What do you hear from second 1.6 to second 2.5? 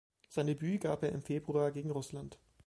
gegen Russland.